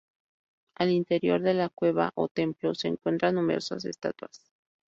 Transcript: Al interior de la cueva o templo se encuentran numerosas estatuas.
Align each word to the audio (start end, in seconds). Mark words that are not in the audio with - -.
Al 0.77 0.89
interior 0.89 1.41
de 1.43 1.53
la 1.53 1.69
cueva 1.69 2.11
o 2.15 2.27
templo 2.27 2.73
se 2.73 2.87
encuentran 2.87 3.35
numerosas 3.35 3.85
estatuas. 3.85 4.43